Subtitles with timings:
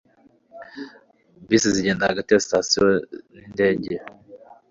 [1.49, 2.85] Bisi zigenda hagati ya sitasiyo
[3.33, 3.95] nindege